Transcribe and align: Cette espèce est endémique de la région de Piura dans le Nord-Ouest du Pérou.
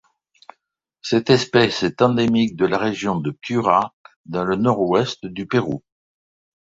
Cette 1.03 1.29
espèce 1.29 1.83
est 1.83 2.01
endémique 2.01 2.55
de 2.55 2.65
la 2.65 2.79
région 2.79 3.17
de 3.19 3.29
Piura 3.29 3.93
dans 4.25 4.43
le 4.43 4.55
Nord-Ouest 4.55 5.27
du 5.27 5.45
Pérou. 5.45 5.83